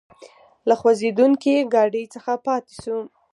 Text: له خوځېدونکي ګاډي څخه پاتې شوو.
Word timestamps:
له 0.67 0.75
خوځېدونکي 0.79 1.53
ګاډي 1.73 2.03
څخه 2.13 2.31
پاتې 2.45 2.73
شوو. 2.81 3.01